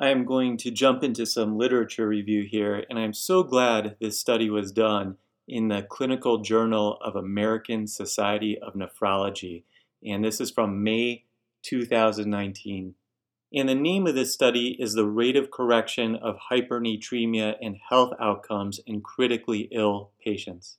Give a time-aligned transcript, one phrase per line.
[0.00, 4.16] I am going to jump into some literature review here, and I'm so glad this
[4.16, 5.16] study was done
[5.48, 9.64] in the Clinical Journal of American Society of Nephrology.
[10.06, 11.24] And this is from May
[11.62, 12.94] 2019.
[13.52, 18.12] And the name of this study is the rate of correction of hypernatremia and health
[18.20, 20.78] outcomes in critically ill patients.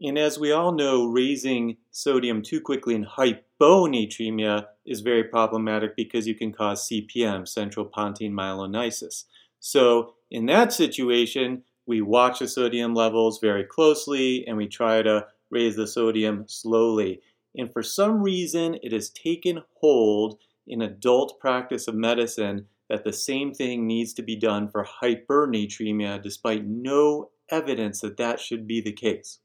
[0.00, 6.26] And as we all know, raising sodium too quickly in hyponatremia is very problematic because
[6.26, 9.24] you can cause CPM, central pontine myelinolysis.
[9.60, 15.26] So in that situation, we watch the sodium levels very closely and we try to
[15.50, 17.20] raise the sodium slowly.
[17.56, 23.12] And for some reason, it has taken hold in adult practice of medicine that the
[23.12, 28.80] same thing needs to be done for hypernatremia despite no evidence that that should be
[28.80, 29.38] the case.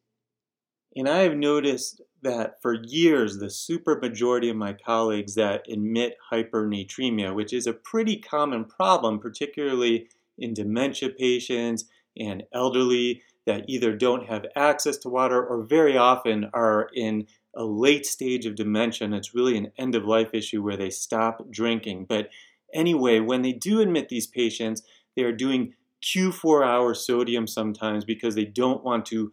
[0.95, 7.33] And I have noticed that for years, the supermajority of my colleagues that admit hypernatremia,
[7.33, 11.85] which is a pretty common problem, particularly in dementia patients
[12.17, 17.63] and elderly that either don't have access to water or very often are in a
[17.63, 21.49] late stage of dementia and it's really an end of life issue where they stop
[21.49, 22.05] drinking.
[22.07, 22.29] But
[22.73, 24.83] anyway, when they do admit these patients,
[25.15, 25.73] they are doing
[26.03, 29.31] Q4 hour sodium sometimes because they don't want to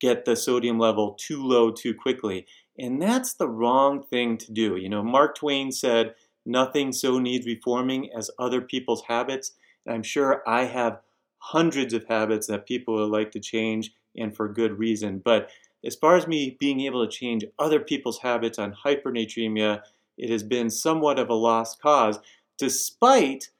[0.00, 2.46] get the sodium level too low too quickly.
[2.78, 4.76] And that's the wrong thing to do.
[4.76, 6.14] You know, Mark Twain said,
[6.46, 9.52] nothing so needs reforming as other people's habits.
[9.86, 11.00] And I'm sure I have
[11.38, 15.20] hundreds of habits that people would like to change and for good reason.
[15.24, 15.50] But
[15.84, 19.82] as far as me being able to change other people's habits on hypernatremia,
[20.16, 22.18] it has been somewhat of a lost cause,
[22.58, 23.50] despite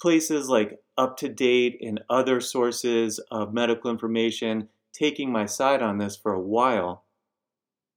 [0.00, 6.32] places like UpToDate and other sources of medical information taking my side on this for
[6.32, 7.04] a while.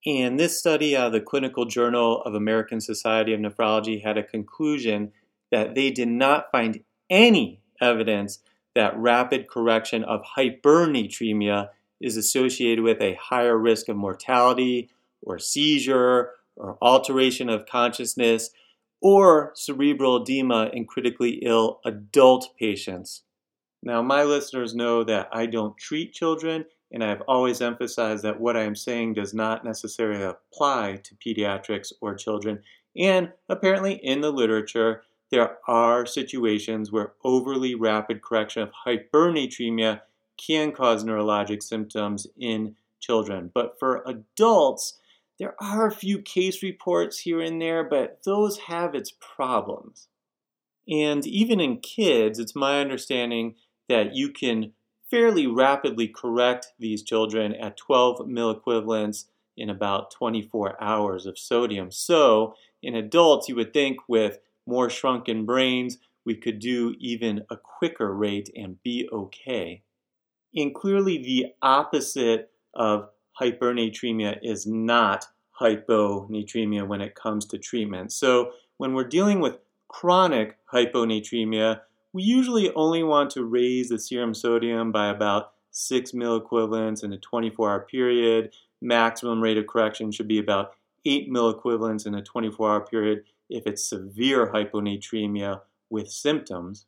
[0.06, 4.24] And this study out of the Clinical Journal of American Society of Nephrology had a
[4.24, 5.12] conclusion
[5.52, 8.40] that they did not find any evidence
[8.76, 14.90] that rapid correction of hypernatremia is associated with a higher risk of mortality
[15.22, 18.52] or seizure or alteration of consciousness
[19.02, 23.24] or cerebral edema in critically ill adult patients.
[23.84, 28.56] Now, my listeners know that I don't treat children and I've always emphasized that what
[28.56, 32.62] I am saying does not necessarily apply to pediatrics or children.
[32.96, 40.02] And apparently, in the literature, there are situations where overly rapid correction of hypernatremia
[40.38, 43.52] can cause neurologic symptoms in children.
[43.54, 45.00] But for adults,
[45.40, 50.08] there are a few case reports here and there, but those have its problems.
[50.90, 53.56] And even in kids, it's my understanding
[53.90, 54.74] that you can
[55.10, 59.26] fairly rapidly correct these children at 12 milliequivalents
[59.56, 61.92] in about 24 hours of sodium.
[61.92, 62.54] So,
[62.84, 68.14] in adults, you would think with more shrunken brains, we could do even a quicker
[68.14, 69.82] rate and be okay.
[70.56, 73.10] And clearly, the opposite of
[73.42, 75.26] hypernatremia is not
[75.60, 78.12] hyponatremia when it comes to treatment.
[78.12, 79.58] So, when we're dealing with
[79.88, 81.82] chronic hyponatremia,
[82.14, 87.18] we usually only want to raise the serum sodium by about 6 milliequivalents in a
[87.18, 88.54] 24 hour period.
[88.82, 90.72] Maximum rate of correction should be about
[91.06, 96.86] 8 milliequivalents in a 24 hour period if it's severe hyponatremia with symptoms.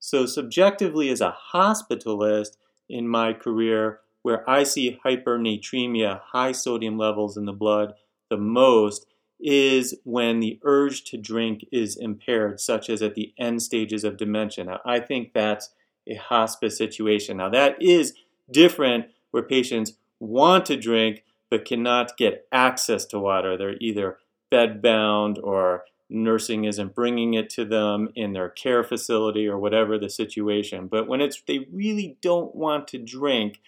[0.00, 2.56] So, subjectively, as a hospitalist
[2.88, 7.94] in my career, where I see hypernatremia, high sodium levels in the blood,
[8.30, 9.06] the most,
[9.40, 14.16] is when the urge to drink is impaired, such as at the end stages of
[14.16, 14.64] dementia.
[14.64, 15.70] Now, I think that's
[16.06, 17.36] a hospice situation.
[17.36, 18.14] Now, that is
[18.50, 23.56] different where patients want to drink but cannot get access to water.
[23.56, 24.18] They're either
[24.52, 30.08] bedbound or nursing isn't bringing it to them in their care facility or whatever the
[30.08, 30.88] situation.
[30.88, 33.60] But when it's they really don't want to drink,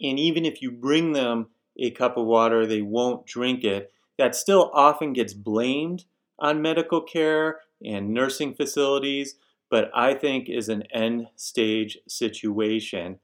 [0.00, 4.36] and even if you bring them a cup of water, they won't drink it that
[4.36, 6.04] still often gets blamed
[6.38, 9.36] on medical care and nursing facilities,
[9.70, 13.18] but I think is an end stage situation.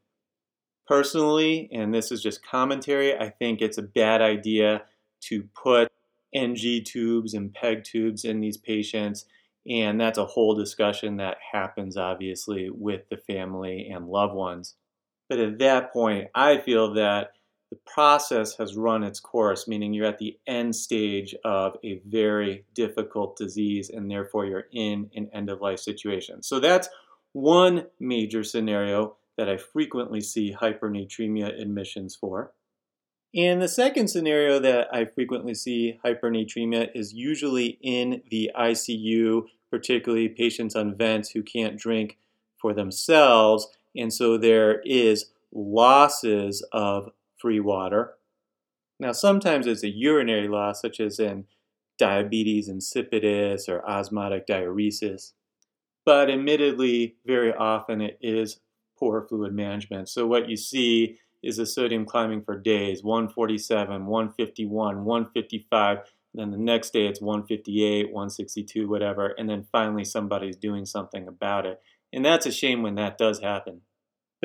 [0.86, 4.84] Personally, and this is just commentary, I think it's a bad idea
[5.24, 5.92] to put
[6.34, 9.26] NG tubes and PEG tubes in these patients.
[9.68, 14.76] And that's a whole discussion that happens obviously with the family and loved ones.
[15.28, 17.32] But at that point, I feel that
[17.76, 22.64] the process has run its course, meaning you're at the end stage of a very
[22.74, 26.42] difficult disease and therefore you're in an end of life situation.
[26.42, 26.88] So that's
[27.32, 32.52] one major scenario that I frequently see hypernatremia admissions for.
[33.34, 40.28] And the second scenario that I frequently see hypernatremia is usually in the ICU particularly
[40.28, 42.16] patients on vents who can't drink
[42.56, 43.68] for themselves.
[43.94, 47.10] And so there is losses of
[47.46, 48.14] free water.
[48.98, 51.44] Now, sometimes it's a urinary loss, such as in
[51.96, 55.32] diabetes insipidus or osmotic diuresis.
[56.04, 58.58] But admittedly, very often it is
[58.98, 60.08] poor fluid management.
[60.08, 65.98] So what you see is the sodium climbing for days 147, 151, 155.
[66.34, 69.36] Then the next day it's 158, 162, whatever.
[69.38, 71.80] And then finally somebody's doing something about it.
[72.12, 73.82] And that's a shame when that does happen.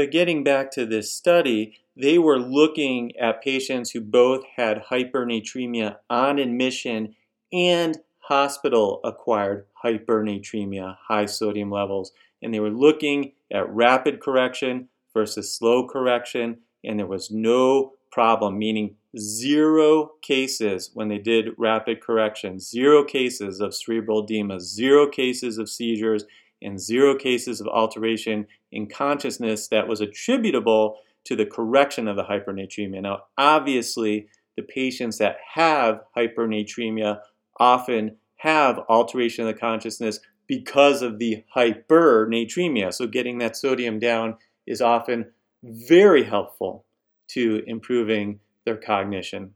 [0.01, 5.97] But getting back to this study, they were looking at patients who both had hypernatremia
[6.09, 7.13] on admission
[7.53, 12.13] and hospital acquired hypernatremia, high sodium levels.
[12.41, 18.57] And they were looking at rapid correction versus slow correction, and there was no problem,
[18.57, 25.59] meaning zero cases when they did rapid correction, zero cases of cerebral edema, zero cases
[25.59, 26.25] of seizures,
[26.61, 32.23] and zero cases of alteration in consciousness that was attributable to the correction of the
[32.23, 33.01] hypernatremia.
[33.01, 37.19] Now, obviously, the patients that have hypernatremia
[37.59, 42.93] often have alteration of the consciousness because of the hypernatremia.
[42.93, 45.31] So, getting that sodium down is often
[45.63, 46.85] very helpful
[47.29, 49.53] to improving their cognition.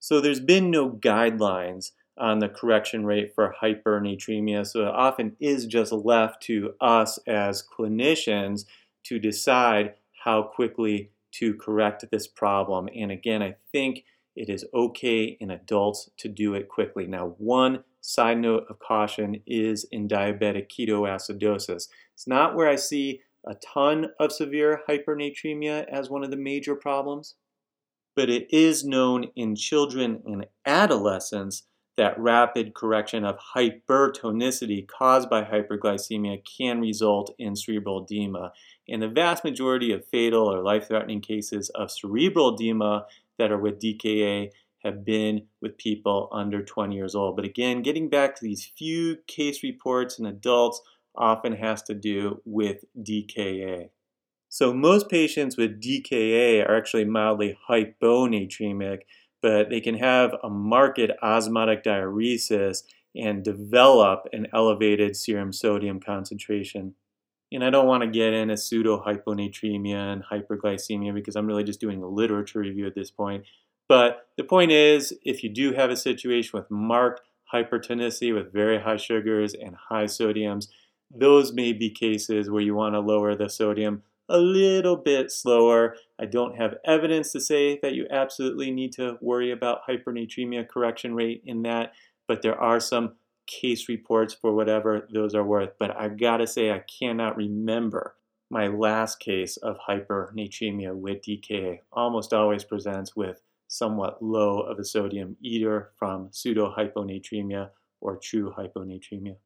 [0.00, 4.66] So, there's been no guidelines on the correction rate for hypernatremia.
[4.66, 8.64] So it often is just left to us as clinicians
[9.04, 9.94] to decide
[10.24, 12.88] how quickly to correct this problem.
[12.94, 14.04] And again, I think
[14.34, 17.06] it is okay in adults to do it quickly.
[17.06, 21.88] Now, one side note of caution is in diabetic ketoacidosis.
[22.14, 26.74] It's not where I see a ton of severe hypernatremia as one of the major
[26.74, 27.34] problems,
[28.14, 31.64] but it is known in children and adolescents
[31.98, 38.52] that rapid correction of hypertonicity caused by hyperglycemia can result in cerebral edema.
[38.88, 43.06] And the vast majority of fatal or life threatening cases of cerebral edema
[43.38, 44.50] that are with DKA
[44.84, 47.34] have been with people under 20 years old.
[47.34, 50.80] But again, getting back to these few case reports in adults
[51.16, 53.90] often has to do with DKA.
[54.48, 59.00] So most patients with DKA are actually mildly hyponatremic,
[59.42, 62.82] but they can have a marked osmotic diuresis
[63.14, 66.94] and develop an elevated serum sodium concentration.
[67.50, 71.80] And I don't want to get into pseudo hyponatremia and hyperglycemia because I'm really just
[71.80, 73.44] doing a literature review at this point.
[73.88, 78.80] But the point is, if you do have a situation with marked hypertonicity with very
[78.80, 80.68] high sugars and high sodiums,
[81.10, 85.96] those may be cases where you want to lower the sodium a little bit slower.
[86.20, 91.14] I don't have evidence to say that you absolutely need to worry about hypernatremia correction
[91.14, 91.92] rate in that,
[92.26, 93.14] but there are some
[93.46, 95.70] case reports for whatever those are worth.
[95.78, 98.16] But I've got to say, I cannot remember
[98.50, 101.80] my last case of hypernatremia with DKA.
[101.92, 107.70] Almost always presents with somewhat low of a sodium, either from pseudo hyponatremia
[108.00, 109.36] or true hyponatremia.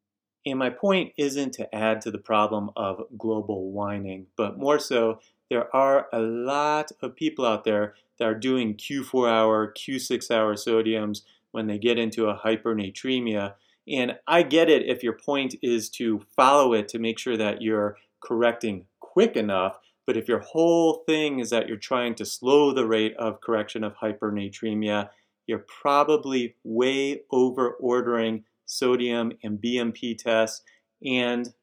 [0.45, 5.19] And my point isn't to add to the problem of global whining, but more so,
[5.49, 10.55] there are a lot of people out there that are doing Q4 hour, Q6 hour
[10.55, 13.53] sodiums when they get into a hypernatremia.
[13.87, 17.61] And I get it if your point is to follow it to make sure that
[17.61, 19.77] you're correcting quick enough.
[20.05, 23.83] But if your whole thing is that you're trying to slow the rate of correction
[23.83, 25.09] of hypernatremia,
[25.47, 30.63] you're probably way over ordering sodium, and BMP tests,
[31.05, 31.53] and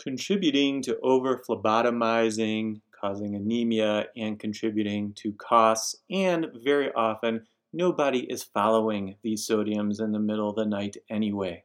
[0.00, 5.96] contributing to over phlebotomizing, causing anemia, and contributing to costs.
[6.10, 11.64] And very often, nobody is following these sodiums in the middle of the night anyway.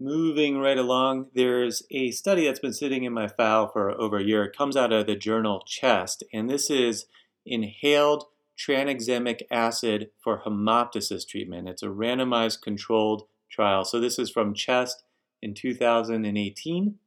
[0.00, 4.24] Moving right along, there's a study that's been sitting in my file for over a
[4.24, 4.42] year.
[4.44, 7.06] It comes out of the journal Chest, and this is
[7.46, 8.24] inhaled
[8.58, 11.68] tranexamic acid for hemoptysis treatment.
[11.68, 13.84] It's a randomized controlled trial.
[13.84, 15.04] So this is from CHEST
[15.40, 16.98] in 2018.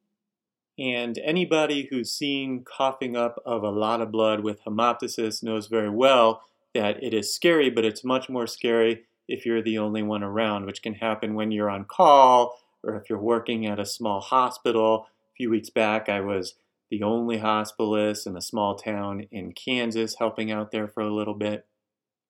[0.78, 5.90] And anybody who's seen coughing up of a lot of blood with hemoptysis knows very
[5.90, 6.42] well
[6.74, 10.66] that it is scary, but it's much more scary if you're the only one around,
[10.66, 15.08] which can happen when you're on call or if you're working at a small hospital.
[15.32, 16.56] A few weeks back, I was
[16.92, 21.34] the only hospitalist in a small town in Kansas helping out there for a little
[21.34, 21.66] bit.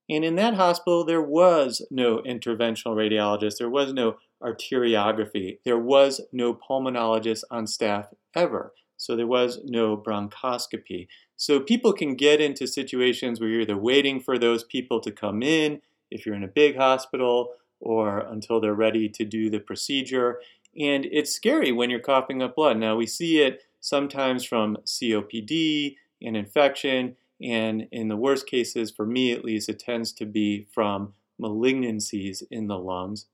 [0.08, 6.22] And in that hospital, there was no interventional radiologist, there was no arteriography, there was
[6.32, 8.74] no pulmonologist on staff ever.
[8.98, 11.08] So there was no bronchoscopy.
[11.36, 15.44] So people can get into situations where you're either waiting for those people to come
[15.44, 20.40] in, if you're in a big hospital, or until they're ready to do the procedure.
[20.80, 22.78] And it's scary when you're coughing up blood.
[22.78, 29.06] Now, we see it sometimes from COPD and infection, and in the worst cases, for
[29.06, 33.26] me at least, it tends to be from malignancies in the lungs,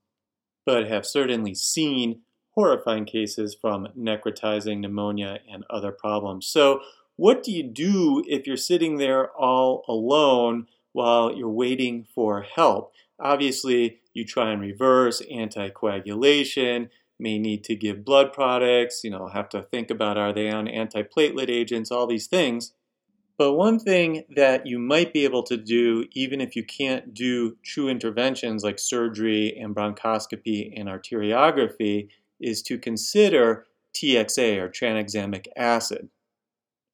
[0.66, 2.20] but have certainly seen
[2.54, 6.46] horrifying cases from necrotizing pneumonia and other problems.
[6.46, 6.80] So,
[7.16, 12.92] what do you do if you're sitting there all alone while you're waiting for help?
[13.20, 19.48] Obviously, you try and reverse anticoagulation, may need to give blood products, you know, have
[19.50, 22.72] to think about are they on antiplatelet agents, all these things.
[23.38, 27.56] But one thing that you might be able to do, even if you can't do
[27.62, 32.08] true interventions like surgery and bronchoscopy and arteriography,
[32.42, 36.08] is to consider TXA or tranexamic acid.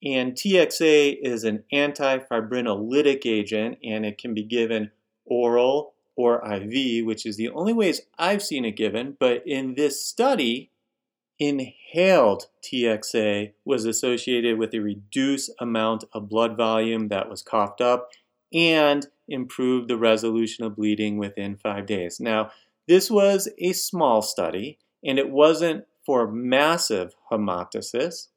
[0.04, 4.90] And TXA is an antifibrinolytic agent and it can be given
[5.24, 9.16] oral or IV, which is the only ways I've seen it given.
[9.18, 10.70] But in this study,
[11.38, 18.10] inhaled TXA was associated with a reduced amount of blood volume that was coughed up
[18.52, 22.18] and improved the resolution of bleeding within five days.
[22.18, 22.50] Now,
[22.88, 28.28] this was a small study and it wasn't for massive hemoptysis,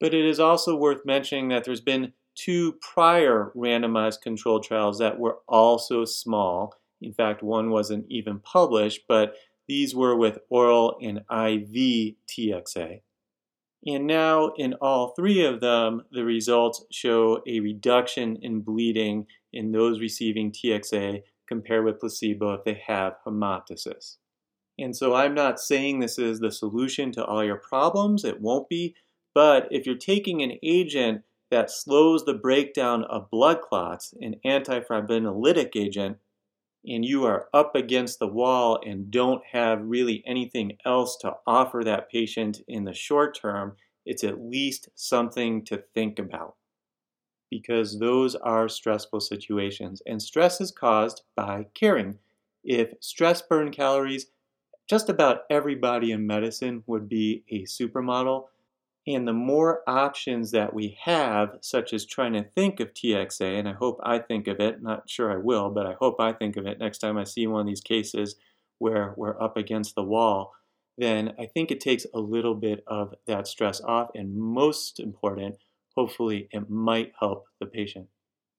[0.00, 5.18] but it is also worth mentioning that there's been two prior randomized controlled trials that
[5.18, 6.74] were also small.
[7.02, 9.34] In fact, one wasn't even published, but
[9.66, 13.00] these were with oral and IV TXA.
[13.86, 19.72] And now, in all three of them, the results show a reduction in bleeding in
[19.72, 24.16] those receiving TXA compared with placebo if they have hemoptysis.
[24.78, 28.68] And so I'm not saying this is the solution to all your problems, it won't
[28.68, 28.94] be,
[29.34, 35.74] but if you're taking an agent that slows the breakdown of blood clots, an antifibrinolytic
[35.74, 36.18] agent,
[36.86, 41.82] and you are up against the wall and don't have really anything else to offer
[41.84, 46.54] that patient in the short term, it's at least something to think about.
[47.50, 52.18] Because those are stressful situations, and stress is caused by caring.
[52.62, 54.26] If stress burn calories,
[54.88, 58.46] just about everybody in medicine would be a supermodel.
[59.06, 63.68] And the more options that we have, such as trying to think of TXA, and
[63.68, 66.56] I hope I think of it, not sure I will, but I hope I think
[66.56, 68.36] of it next time I see one of these cases
[68.78, 70.52] where we're up against the wall,
[70.98, 74.10] then I think it takes a little bit of that stress off.
[74.14, 75.56] And most important,
[75.96, 78.08] hopefully, it might help the patient.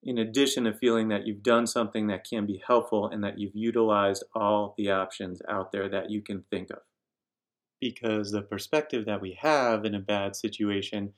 [0.01, 3.55] In addition to feeling that you've done something that can be helpful and that you've
[3.55, 6.79] utilized all the options out there that you can think of
[7.79, 11.13] because the perspective that we have in a bad situation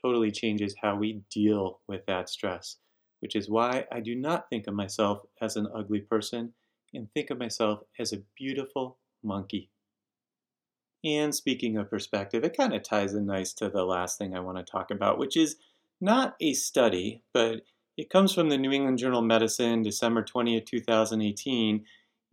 [0.00, 2.76] totally changes how we deal with that stress,
[3.20, 6.52] which is why I do not think of myself as an ugly person
[6.94, 9.70] and think of myself as a beautiful monkey.
[11.04, 14.40] And speaking of perspective, it kind of ties in nice to the last thing I
[14.40, 15.56] want to talk about, which is
[16.00, 17.62] not a study, but
[17.96, 21.84] it comes from the New England Journal of Medicine, December 20th, 2018.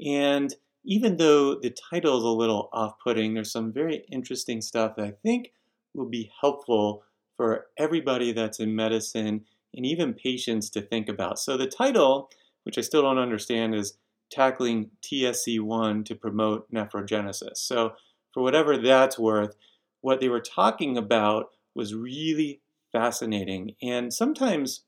[0.05, 0.53] And
[0.83, 5.05] even though the title is a little off putting, there's some very interesting stuff that
[5.05, 5.53] I think
[5.93, 7.03] will be helpful
[7.37, 11.39] for everybody that's in medicine and even patients to think about.
[11.39, 12.29] So, the title,
[12.63, 13.97] which I still don't understand, is
[14.31, 17.57] Tackling TSC1 to Promote Nephrogenesis.
[17.57, 17.93] So,
[18.33, 19.55] for whatever that's worth,
[20.01, 23.75] what they were talking about was really fascinating.
[23.81, 24.81] And sometimes,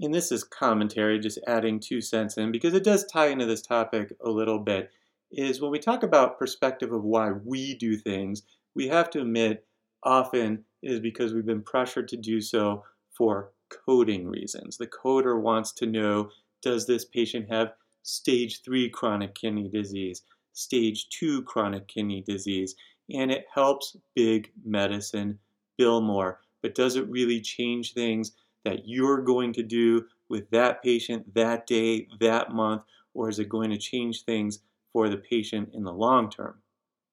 [0.00, 3.62] and this is commentary, just adding two cents in, because it does tie into this
[3.62, 4.90] topic a little bit
[5.30, 8.42] is when we talk about perspective of why we do things,
[8.74, 9.64] we have to admit
[10.02, 12.82] often it is because we've been pressured to do so
[13.16, 14.76] for coding reasons.
[14.76, 16.30] The coder wants to know
[16.62, 22.74] does this patient have stage 3 chronic kidney disease, stage 2 chronic kidney disease,
[23.12, 25.38] and it helps big medicine
[25.76, 26.40] bill more.
[26.62, 28.32] But does it really change things
[28.64, 32.82] that you're going to do with that patient that day, that month,
[33.14, 34.60] or is it going to change things
[34.92, 36.62] for the patient in the long term.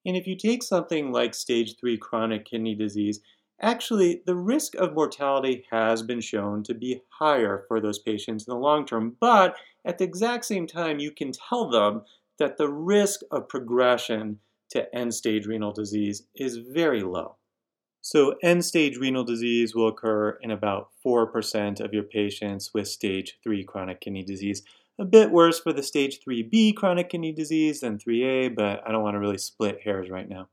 [0.06, 3.20] And if you take something like stage 3 chronic kidney disease,
[3.62, 8.52] actually the risk of mortality has been shown to be higher for those patients in
[8.52, 12.04] the long term, but at the exact same time, you can tell them
[12.40, 14.40] that the risk of progression
[14.70, 17.36] to end stage renal disease is very low.
[18.10, 23.38] So, end stage renal disease will occur in about 4% of your patients with stage
[23.44, 24.64] 3 chronic kidney disease.
[24.98, 29.04] A bit worse for the stage 3B chronic kidney disease than 3A, but I don't
[29.04, 30.48] want to really split hairs right now.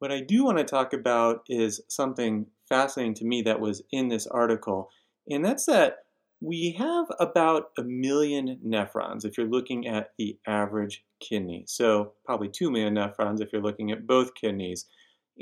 [0.00, 4.08] What I do want to talk about is something fascinating to me that was in
[4.08, 4.90] this article,
[5.30, 6.00] and that's that
[6.42, 11.64] we have about a million nephrons if you're looking at the average kidney.
[11.66, 14.84] So probably 2 million nephrons if you're looking at both kidneys.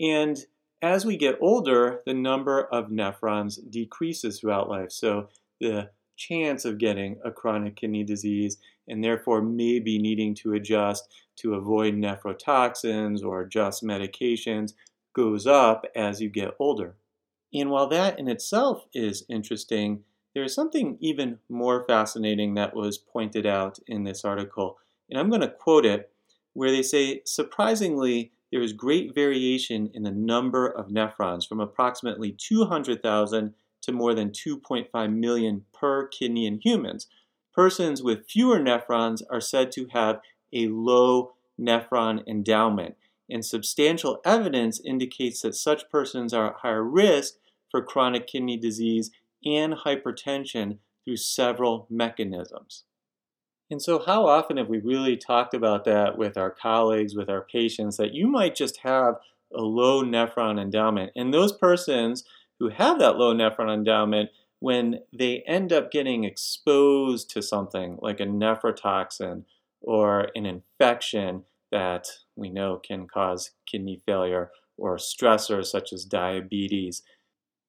[0.01, 0.39] And
[0.81, 4.93] as we get older, the number of nephrons decreases throughout life.
[4.93, 5.29] So
[5.61, 11.55] the chance of getting a chronic kidney disease and therefore maybe needing to adjust to
[11.55, 14.75] avoid nephrotoxins or adjust medications
[15.15, 16.97] goes up as you get older.
[17.53, 20.05] And while that in itself is interesting,
[20.35, 24.79] there is something even more fascinating that was pointed out in this article.
[25.11, 26.13] And I'm going to quote it
[26.53, 32.33] where they say, surprisingly, there is great variation in the number of nephrons from approximately
[32.33, 37.07] 200,000 to more than 2.5 million per kidney in humans.
[37.55, 40.21] Persons with fewer nephrons are said to have
[40.53, 42.97] a low nephron endowment,
[43.29, 47.35] and substantial evidence indicates that such persons are at higher risk
[47.71, 49.11] for chronic kidney disease
[49.45, 52.85] and hypertension through several mechanisms.
[53.71, 57.43] And so, how often have we really talked about that with our colleagues, with our
[57.43, 59.17] patients, that you might just have
[59.53, 61.13] a low nephron endowment?
[61.17, 62.25] And those persons
[62.59, 68.21] who have that low nephron endowment, when they end up getting exposed to something like
[68.21, 69.45] a nephrotoxin
[69.81, 77.03] or an infection that we know can cause kidney failure or stressors such as diabetes,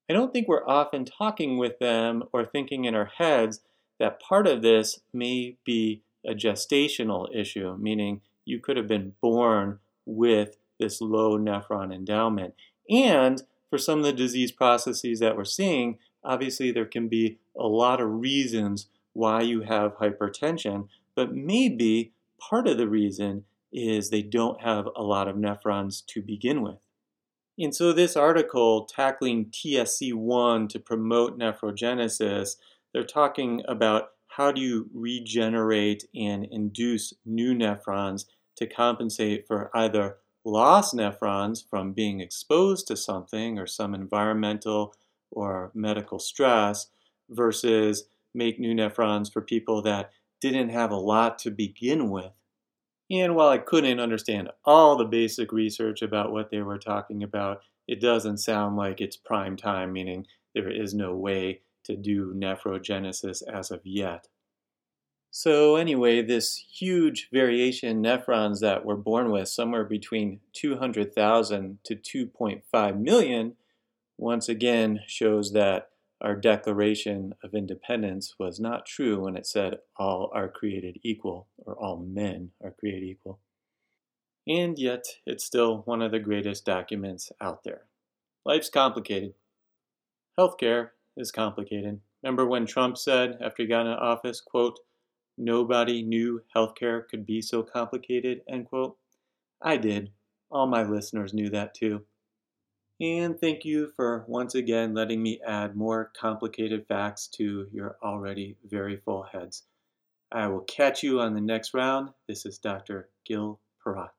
[0.10, 3.62] I don't think we're often talking with them or thinking in our heads
[4.00, 9.80] that part of this may be a gestational issue, meaning you could have been born
[10.06, 12.56] with this low nephron endowment.
[12.90, 17.68] And for some of the disease processes that we're seeing, obviously there can be a
[17.68, 24.22] lot of reasons why you have hypertension, but maybe part of the reason is they
[24.22, 26.78] don't have a lot of nephrons to begin with.
[27.60, 32.56] And so, this article, Tackling TSC1 to Promote Nephrogenesis,
[32.94, 40.18] they're talking about how do you regenerate and induce new nephrons to compensate for either
[40.46, 44.94] lost nephrons from being exposed to something or some environmental
[45.32, 46.88] or medical stress
[47.30, 52.32] versus make new nephrons for people that didn't have a lot to begin with.
[53.12, 57.62] And while I couldn't understand all the basic research about what they were talking about,
[57.88, 63.42] it doesn't sound like it's prime time, meaning there is no way to do nephrogenesis
[63.52, 64.28] as of yet.
[65.32, 71.96] So, anyway, this huge variation in nephrons that we're born with, somewhere between 200,000 to
[71.96, 73.56] 2.5 million,
[74.18, 75.90] once again shows that
[76.22, 81.76] our Declaration of Independence was not true when it said all are created equal, or
[81.76, 83.40] all men are created equal.
[84.48, 87.84] And yet, it's still one of the greatest documents out there.
[88.46, 89.36] Life's complicated.
[90.40, 92.00] Healthcare is complicated.
[92.24, 94.80] Remember when Trump said after he got into office, quote,
[95.38, 98.98] nobody knew healthcare could be so complicated, end quote?
[99.62, 100.12] I did.
[100.52, 102.04] All my listeners knew that too.
[103.02, 108.58] And thank you for once again letting me add more complicated facts to your already
[108.66, 109.64] very full heads.
[110.32, 112.10] I will catch you on the next round.
[112.28, 113.10] This is Dr.
[113.26, 114.12] Gil Porat.